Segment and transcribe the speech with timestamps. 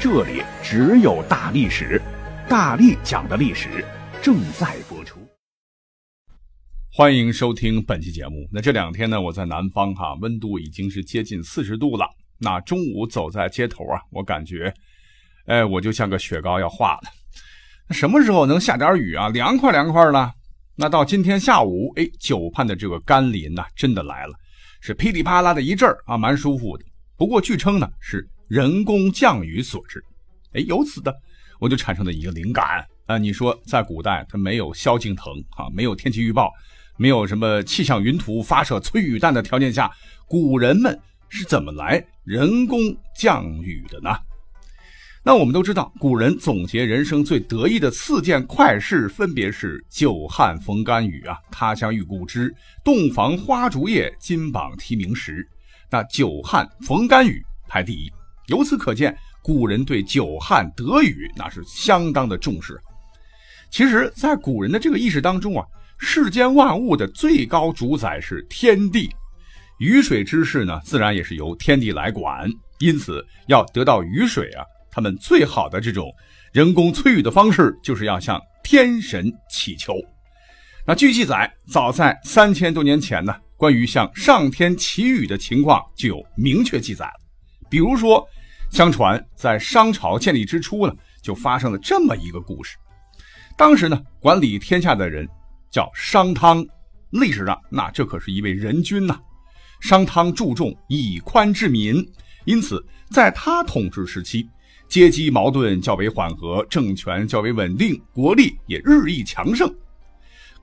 [0.00, 2.00] 这里只有大历史，
[2.48, 3.84] 大力讲的历史
[4.22, 5.18] 正在播出。
[6.92, 8.48] 欢迎收听本期节目。
[8.52, 12.06] 那这两天呢，我在南方哈，温度已经是接近四十度了。
[12.38, 14.72] 那中午走在街头啊，我感觉，
[15.46, 17.10] 哎，我就像个雪糕要化了。
[17.88, 19.28] 那什么时候能下点雨啊？
[19.30, 20.32] 凉快凉快了。
[20.76, 24.34] 那到今天下午，哎，久盼的这个甘霖呐，真的来了，
[24.80, 26.84] 是噼里啪啦的一阵儿啊，蛮舒服的。
[27.16, 28.24] 不过据称呢，是。
[28.48, 30.02] 人工降雨所致，
[30.54, 31.14] 哎，由此的
[31.60, 33.18] 我就产生了一个灵感啊！
[33.18, 36.50] 你说在古代，它没有萧敬腾啊，没有天气预报，
[36.96, 39.90] 没有什么气象云图发射催雨弹的条件下，
[40.26, 42.78] 古人们是怎么来人工
[43.14, 44.10] 降雨的呢？
[45.22, 55.46] 那我们都知道，古人总结人生最得意的四件快事，分别是久旱逢甘雨啊，他乡遇故知，洞房花烛夜，金榜题名时。
[55.90, 58.10] 那久旱逢甘雨排第一。
[58.48, 62.78] 由此可见，古人对久旱得雨那是相当的重视。
[63.70, 65.64] 其实，在古人的这个意识当中啊，
[65.98, 69.10] 世间万物的最高主宰是天地，
[69.78, 72.50] 雨水之事呢，自然也是由天地来管。
[72.78, 76.10] 因此，要得到雨水啊，他们最好的这种
[76.50, 79.92] 人工催雨的方式，就是要向天神祈求。
[80.86, 87.12] 那据记载，早在三千多年前呢，关于向上天祈雨的情况就有明确记载了，
[87.68, 88.26] 比如说。
[88.70, 92.76] 相传，在商朝建立之初呢，就发生了这么一个故事。
[93.56, 95.28] 当时呢，管理天下的人
[95.70, 96.64] 叫商汤。
[97.10, 99.18] 历史上，那这可是一位仁君呐。
[99.80, 102.06] 商汤注重以宽治民，
[102.44, 104.46] 因此在他统治时期，
[104.86, 109.74] 阶级矛盾较为缓和，政权较为稳定，国力也日益强盛。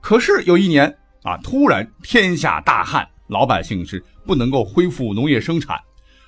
[0.00, 5.76] 可是有一年啊，突然天下大旱，老百姓是不能够恢复农业生产。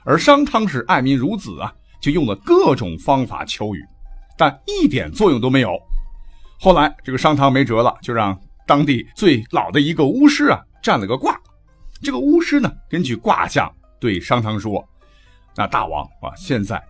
[0.08, 1.70] 而商汤是爱民如子啊，
[2.00, 3.84] 就用了各种方法求雨，
[4.38, 5.78] 但一点作用都没有。
[6.58, 8.34] 后来这个商汤没辙了，就让
[8.66, 11.38] 当地最老的一个巫师啊占了个卦。
[12.00, 13.70] 这个巫师呢，根据卦象
[14.00, 14.82] 对商汤说
[15.54, 16.82] ：“那大王啊，现在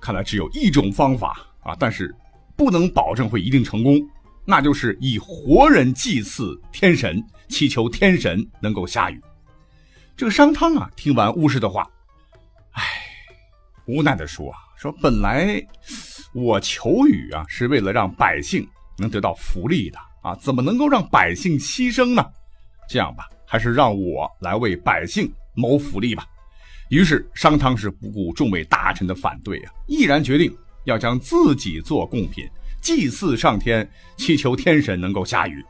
[0.00, 2.16] 看来只有一种方法啊，但是
[2.56, 4.00] 不能保证会一定成功，
[4.46, 9.20] 那就是以活人祭祀天神，祈求天神能够下雨。”
[10.16, 11.86] 这个商汤啊，听完巫师的话。
[12.74, 12.82] 唉
[13.86, 15.62] 无奈的说啊：“说本来
[16.32, 22.24] 我求雨啊，是为了让百姓能得到福利的啊，怎么能够让百姓牺牲呢？
[22.88, 26.26] 这样吧，还是让我来为百姓谋福利吧。”
[26.88, 32.48] 于是商汤是不顾众位大臣的反对啊，毅然决定要将自己做贡品，
[32.80, 35.64] 祭祀上天，祈求天神能够下雨。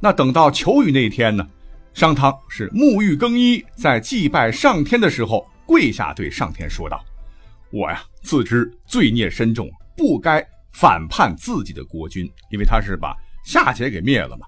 [0.00, 1.46] 那等到求雨那天呢，
[1.94, 5.44] 商汤是沐浴更衣，在祭拜上天的时候。
[5.72, 7.02] 跪下对上天说道
[7.72, 14.46] ：“我呀，自知罪孽深重，不该反叛自己的国君，因为他是把夏桀给灭了嘛。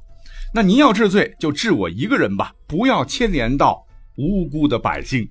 [0.52, 3.82] 那您要治罪，就治我一个人吧，不要牵连到
[4.16, 5.26] 无辜的百姓。”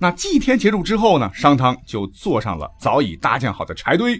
[0.00, 4.18] 那祭天结束之后呢，商汤就坐上了早已搭建好的柴堆。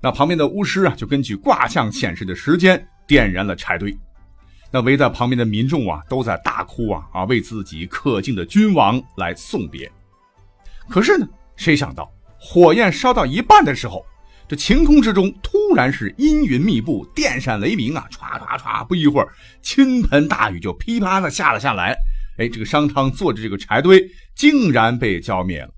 [0.00, 3.94] 那旁边的巫师啊，就根据卦象显示的时间点燃了柴堆。
[4.70, 9.92] 那围在旁边的民众啊，都在大哭啊啊，为自己可敬的君王来送别。
[10.88, 14.04] 可是呢，谁想到火焰烧到一半的时候，
[14.48, 19.28] 这晴空之中突然是阴云密布，电闪雷鸣啊，唰唰唰，不一会儿，
[19.60, 21.94] 倾盆大雨就噼啪的下了下来。
[22.38, 24.02] 哎，这个商汤坐着这个柴堆
[24.34, 25.68] 竟然被浇灭了，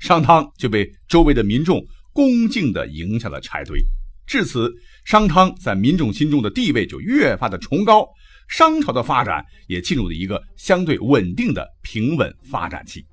[0.00, 3.78] 商汤就被周围的民众恭敬地迎下了柴堆。
[4.26, 4.72] 至此，
[5.04, 8.06] 商汤在民众心中的地位就越发的崇高。
[8.48, 13.04] 商朝的发展也进入了一个相对稳定的平稳发展期。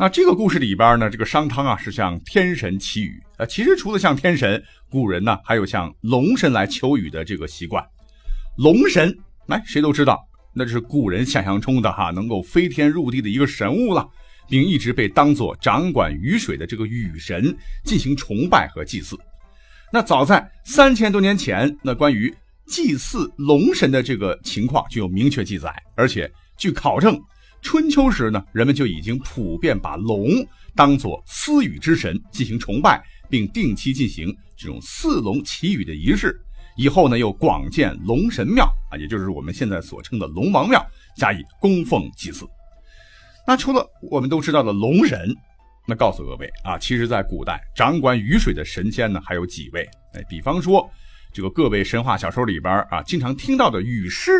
[0.00, 3.20] 那这个故事里边呢，这个商汤啊是向天神祈雨。
[3.36, 7.84] 呃，其实除了向天神，古人呢还有向龙神来求雨的这个习惯。
[8.58, 9.12] 龙神，
[9.46, 10.24] 来谁都知道，
[10.54, 14.08] 那就是古人想象中的哈能够飞天入地的一个神物了，
[14.48, 17.52] 并一直被当作掌管雨水的这个雨神
[17.84, 19.18] 进行崇拜和祭祀。
[19.92, 22.32] 那早在三千多年前，那关于
[22.68, 27.20] 祭祀龙神的这个情况就有明确记载，而且据考证，
[27.60, 30.28] 春秋时呢，人们就已经普遍把龙
[30.74, 36.40] 当作私语之神进行崇拜，并定期进行这种四龙祈雨的仪式。
[36.76, 40.84] 以后呢，又广建龙神庙啊，也就是我们现在所称的龙王庙，
[41.16, 42.46] 加以供奉祭祀。
[43.46, 45.34] 那除了我们都知道的龙神，
[45.86, 49.82] 那告诉各位啊，其实，在古代掌管雨水的神仙呢，还有几位。
[50.12, 50.88] 哎，比方说，
[51.32, 54.30] 这个各位神话小说里边啊，经常听到的雨师，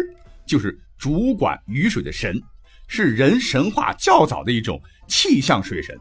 [0.47, 2.41] 就是主管雨水的神，
[2.89, 5.97] 是人神话较早的一种气象水神。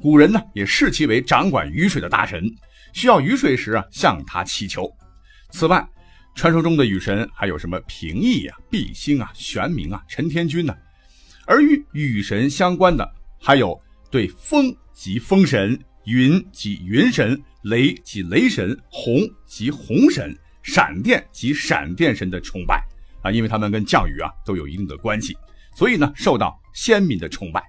[0.00, 2.44] 古人呢，也视其为掌管雨水的大神，
[2.92, 4.88] 需要雨水时啊，向他祈求。
[5.50, 5.84] 此外，
[6.34, 10.74] 传说中的雨神还有什么平易呀、毕星啊、玄冥啊、陈天君呢？
[11.46, 13.06] 而与雨神相关的，
[13.40, 13.78] 还有
[14.10, 22.82] 对风及风神、云及云神、雷及雷神、洪即洪神、闪电及闪电神的崇拜
[23.22, 25.36] 啊，因为他们跟降雨啊都有一定的关系，
[25.80, 27.62] 所以呢受到先民的崇拜。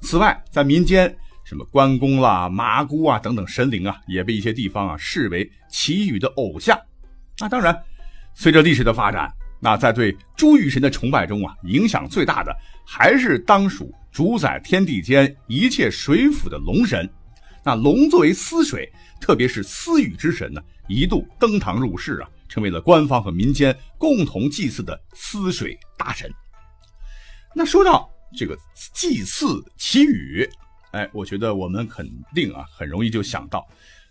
[0.00, 1.14] 此外，在民间。
[1.44, 6.78] 什么关公啦、麻姑啊等等神灵啊，也被一些地方啊视为祈雨的偶像。
[7.38, 7.74] 那当然，
[8.34, 12.54] 随着历史的发展，那在对诸雨神的崇拜中啊，影响最大的
[12.86, 17.08] 还是当属主宰天地间一切水府的龙神。
[17.64, 18.86] 那龙作为司水，
[19.18, 26.30] 特别是司雨之神呢，一度登堂入室啊，成为了官方和民间共同祭祀的司水大神。
[27.58, 28.56] 那说到这个
[28.94, 30.48] 祭祀祈雨。
[30.92, 33.66] 哎，我觉得我们肯定啊，很容易就想到，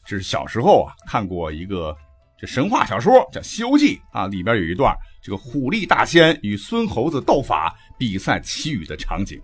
[0.06, 1.96] 这是小时候啊看过一个
[2.38, 9.42] 这神话小说叫《西游记》啊，里边有一段这个虎力大仙与孙猴子斗法比赛祈雨的场景。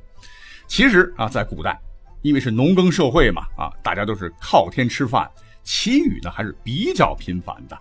[0.67, 1.79] 其实啊，在古代，
[2.23, 5.31] 因为是农耕社会嘛，啊，大家都是靠天吃饭，
[5.63, 7.79] 祈雨呢还是比较频繁的。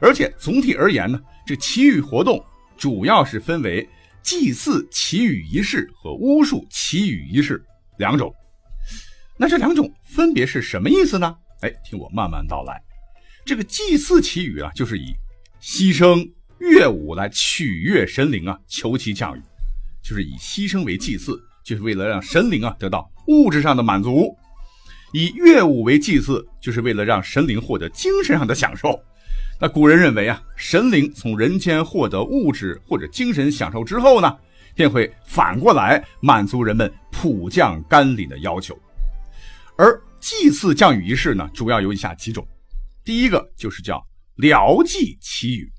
[0.00, 2.44] 而且总体而言呢，这祈雨活动
[2.76, 3.88] 主要是分为
[4.22, 7.62] 祭祀祈雨仪式和巫术祈雨仪式
[7.98, 8.32] 两种。
[9.36, 11.36] 那这两种分别是什么意思呢？
[11.62, 12.80] 哎，听我慢慢道来。
[13.44, 15.12] 这个祭祀祈雨啊，就是以
[15.60, 16.28] 牺牲
[16.58, 19.42] 乐舞来取悦神灵啊，求其降雨，
[20.02, 24.34] 就是以牺牲为祭祀，就是为了让神灵啊得到物质上的满足；
[25.12, 29.00] 以乐舞为祭祀，就是为了让神灵获得精神上的享受。
[29.64, 34.36] 那古人认为啊，神灵从人间获得物质或者精神享受之后呢，
[34.74, 38.76] 便会反过来满足人们普降甘霖的要求。
[39.78, 42.44] 而祭祀降雨仪式呢，主要有以下几种。
[43.04, 44.04] 第一个就是叫
[44.34, 45.72] 疗祭祈雨，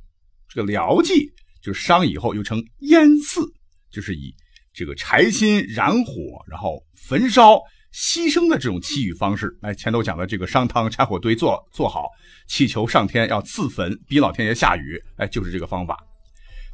[0.48, 1.30] 这个疗祭
[1.62, 3.42] 就是商以后又称烟祀，
[3.92, 4.34] 就是以
[4.72, 7.60] 这个柴薪燃火，然后焚烧
[7.94, 9.56] 牺牲的这种祈雨方式。
[9.62, 12.10] 哎，前头讲的这个商汤柴火堆做做好，
[12.48, 15.98] 祈求上天要赐坟，逼老天爷下雨，哎，就是这个方法。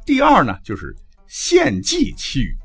[0.06, 0.96] 第二呢，就是
[1.28, 2.56] 献祭祈雨。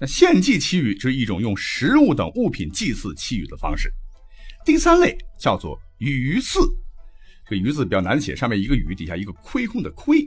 [0.00, 3.92] 那献祭祈雨就是一种用食物等物品祭祀祈雨的方式。
[4.64, 6.60] 第三类叫做鱼祀，
[7.48, 10.24] 这个鱼字比较难写，上面一个雨，底下一个亏空的亏。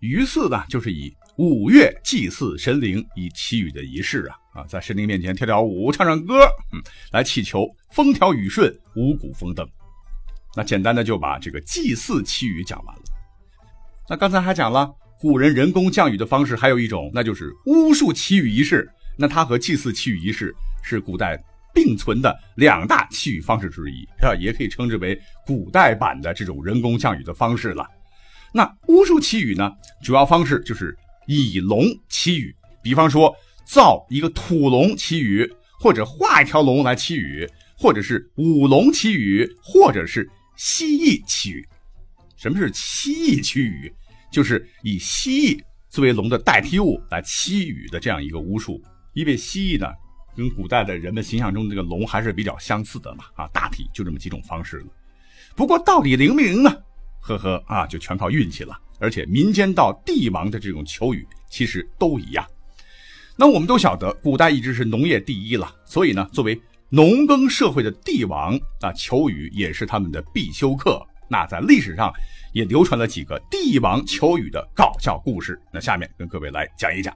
[0.00, 6.40] 鱼祀呢，就是以五月祭祀神灵，以祈雨的仪式啊啊，在神灵面前跳跳舞、唱唱歌，
[6.72, 6.82] 嗯，
[7.12, 9.64] 来祈求风调雨顺、五谷丰登。
[10.56, 13.02] 那简单的就把这个祭祀祈雨讲完了。
[14.08, 14.92] 那刚才还讲了。
[15.20, 18.88] 古人人工降雨的方式还有一种，那就是巫术祈雨仪式。
[19.16, 21.36] 那它和祭祀祈雨仪式是古代
[21.74, 27.84] 并存的两大祈雨方式之一，啊，也可以称之为古代版的这种人工降雨的方式了。
[28.52, 30.96] 那巫术祈雨呢，主要方式就是
[31.28, 35.46] 以龙祈雨，比方说造一个土龙祈雨，
[35.78, 41.68] 或者画一条龙来祈雨，或者是舞龙祈雨，或者是蜥蜴祈雨。
[42.36, 43.92] 什么是蜥蜴祈雨？
[44.32, 48.82] 就是以蜥蜴作为龙的代替物来祈雨的这样一个巫术，
[49.12, 49.86] 因为蜥蜴呢，
[50.34, 54.86] 跟古代的人们形象中这个龙还是比较相似的嘛，啊，大体就这么几种方式了。
[55.54, 56.74] 不过到底灵不灵呢？
[57.20, 58.78] 呵呵啊，就全靠运气了。
[58.98, 62.46] 而且民间到帝王的这种求雨，其实都一样。
[63.36, 71.00] 那我们都晓得，古代一直是农业第一了，所以呢，作为农耕社会的帝王啊，求雨也是他们的必修课。
[71.28, 72.12] 那在历史上。
[72.54, 75.60] 也流传了几个帝王求雨的搞笑故事。
[75.70, 77.14] 那下面跟各位来讲一讲。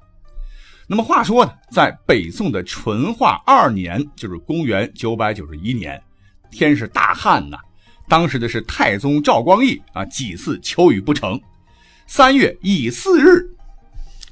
[0.86, 6.00] 那么话说呢，在北宋的淳化二年，就是公元九百九十一年，
[6.50, 7.56] 天是大旱呐。
[8.08, 11.40] 当时的是太宗赵光义啊，几次求雨不成。
[12.14, 13.40] 三月乙巳日，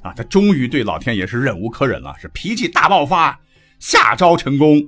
[0.03, 3.35] 啊，他终于对老天爷是忍无可忍了，是脾气大爆发，
[3.79, 4.79] 下诏成功，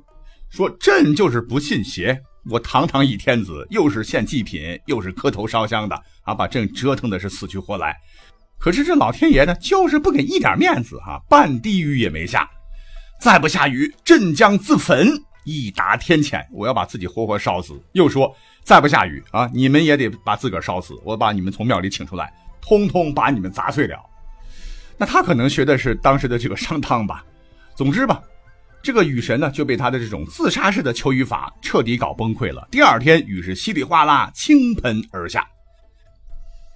[0.52, 2.16] 说朕就是不信邪。
[2.52, 7.98] 我堂堂一天子，又是献祭品，又是磕头烧香的啊，把朕折腾的是死去活来。
[8.60, 12.48] 可是这老天爷呢，就是不给一点面子啊，半滴雨也没下。
[13.20, 15.10] 再不下雨，朕将自焚
[15.46, 17.74] 一达天谴，我要把自己活活烧死。
[17.94, 18.32] 又说
[18.64, 22.32] 再不下雨啊，你们也得把自个烧死，我把你们从庙里请出来，
[22.66, 24.00] 通通把你们砸碎了。
[24.98, 27.26] 那他可能学的是当时的这个商汤吧。
[27.76, 28.24] 总之吧，
[28.82, 32.66] 这个雨神呢就被他的这种自杀式的求雨法彻底搞崩溃了。
[32.72, 35.46] 第二天雨是稀里哗啦倾盆而下。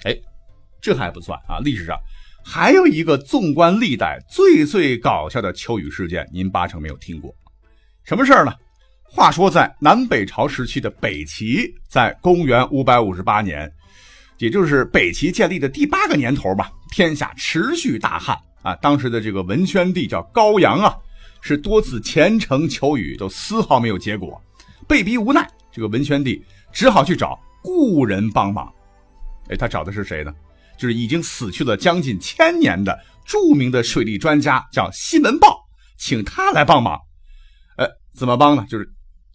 [0.04, 0.14] 哎，
[0.82, 1.98] 这还不算啊，历史上
[2.44, 7.34] 还有一个纵观历代最最搞笑的求雨事件，您八成没有听过。
[8.04, 8.52] 什么事儿呢？
[9.10, 13.72] 话说在南北朝时期的北齐，在公元五百五十八年，
[14.38, 18.38] 也就是北齐建立的第八个年头吧，天下持续大旱。
[18.64, 20.94] 啊，当时的这个文宣帝叫高阳啊，
[21.42, 24.42] 是多次虔诚求雨，都丝毫没有结果，
[24.88, 28.72] 被逼无奈，这个文宣帝只好去找故人帮忙。
[29.50, 30.34] 哎，他找的是谁呢？
[30.78, 35.58] 就是已经死去了将近千年的著名的水利专家，叫西门豹，
[35.98, 37.00] 请他来帮忙。
[37.78, 38.66] 呃，怎么帮呢？
[38.70, 38.88] 就是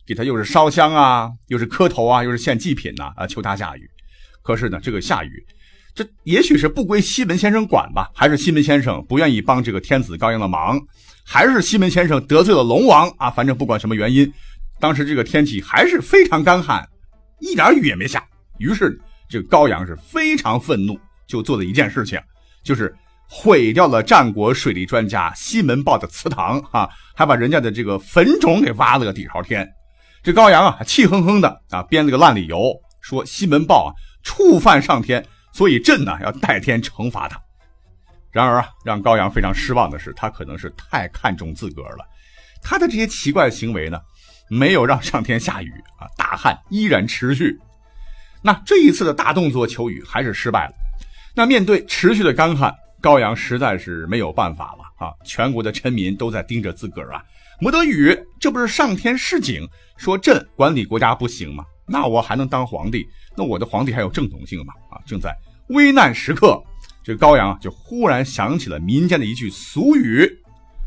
[0.07, 3.91] 给他又是烧香啊，又是磕头啊，又是献祭品呐，啊，求他下雨。
[4.43, 5.47] 可是呢，这个下雨。
[5.95, 10.81] 这也许是不归西门先生管吧，还是西门先生不愿意帮这个天子高阳的忙，
[11.23, 13.31] 还是西门先生得罪了龙王啊？
[13.31, 14.33] 反正不管什么原因，
[14.81, 16.83] 当时这个天气还是非常干旱，
[17.41, 18.25] 一点雨也没下。
[18.59, 22.19] 于是这个高阳是非常愤怒，就做了一件事情，
[22.65, 22.95] 就是
[23.29, 29.69] 毁掉了战国水利专家西门豹的祠堂啊，还把人家的这个坟冢给挖了个底朝天。
[30.23, 32.73] 这高阳啊，气哼哼的啊，编了个烂理由，
[33.03, 35.25] 说西门豹啊触犯上天。
[35.53, 37.39] 所以朕呢要代天惩罚他。
[38.31, 42.05] 然而啊，让高阳非常失望的是，他可能是太看重自个儿了。
[42.63, 44.01] 他的这些奇怪行为呢，
[44.49, 47.59] 没有让上天下雨啊，大旱依然持续。
[48.41, 50.73] 那这一次的大动作求雨还是失败了。
[51.35, 55.13] 那面对持续的干旱，高阳实在是没有办法了啊！
[55.25, 57.23] 全国的臣民都在盯着自个儿啊，
[57.61, 61.65] 没得雨，这不是上天示警，说朕管理国家不行吗？
[61.87, 63.09] 那我还能当皇帝？
[63.37, 64.73] 那我的皇帝还有正统性吗？
[64.91, 65.37] 啊，正在
[65.69, 66.63] 危难时刻，
[67.03, 70.31] 这高阳啊就忽然想起了民间的一句俗语，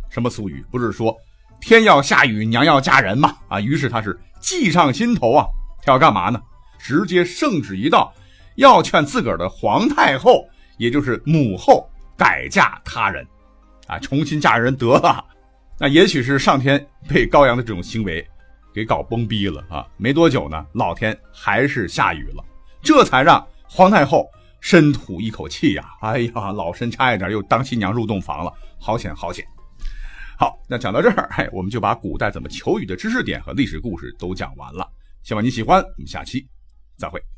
[0.10, 0.64] 什么俗语？
[0.72, 1.16] 不是说
[1.60, 3.36] 天要下雨，娘要嫁人吗？
[3.48, 5.46] 啊，于是他是计上心头啊，
[5.84, 6.42] 他要干嘛呢？
[6.78, 8.14] 直接圣旨一道，
[8.56, 10.48] 要劝自个儿的皇太后，
[10.78, 13.26] 也就是母后改嫁他人，
[13.88, 15.26] 啊，重新嫁人得了。
[15.80, 18.26] 那也许是上天被高阳的这种行为。
[18.76, 19.88] 给搞崩逼了啊！
[19.96, 22.44] 没多久呢，老天还是下雨了，
[22.82, 24.30] 这才让皇太后
[24.60, 25.90] 深吐一口气呀！
[26.02, 29.48] 哎呀，老身差一点又当新娘入洞房了，好险好险！
[30.38, 34.86] 好，那讲到这儿，哎，我们就把古代怎么求雨的知识点和历史故事都讲完了。
[35.24, 36.46] 希望你喜欢，我们下期
[36.98, 37.35] 再会。